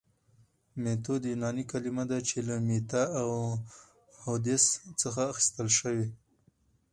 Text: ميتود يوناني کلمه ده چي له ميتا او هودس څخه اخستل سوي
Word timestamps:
ميتود 0.81 1.21
يوناني 1.31 1.63
کلمه 1.71 2.03
ده 2.09 2.17
چي 2.27 2.37
له 2.47 2.55
ميتا 2.67 3.03
او 3.21 3.29
هودس 4.23 4.63
څخه 5.01 5.21
اخستل 5.31 5.67
سوي 5.79 6.07